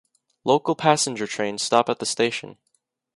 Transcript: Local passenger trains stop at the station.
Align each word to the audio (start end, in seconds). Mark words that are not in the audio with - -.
Local 0.43 0.73
passenger 0.75 1.27
trains 1.27 1.61
stop 1.61 1.87
at 1.87 1.99
the 1.99 2.07
station. 2.07 2.57